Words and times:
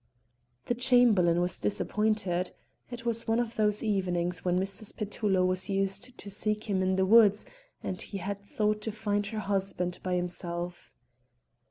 The 0.65 0.73
Chamberlain 0.73 1.41
was 1.41 1.59
disappointed. 1.59 2.49
It 2.89 3.05
was 3.05 3.27
one 3.27 3.39
of 3.39 3.55
those 3.55 3.83
evenings 3.83 4.43
when 4.43 4.59
Mrs. 4.59 4.95
Petullo 4.95 5.45
was 5.45 5.69
used 5.69 6.17
to 6.17 6.31
seek 6.31 6.63
him 6.67 6.81
in 6.81 6.95
the 6.95 7.05
woods, 7.05 7.45
and 7.83 8.01
he 8.01 8.17
had 8.17 8.41
thought 8.43 8.81
to 8.81 8.91
find 8.91 9.27
her 9.27 9.37
husband 9.37 9.99
by 10.01 10.15
himself. 10.15 10.91